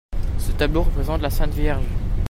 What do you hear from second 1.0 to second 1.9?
la Sainte Vierge.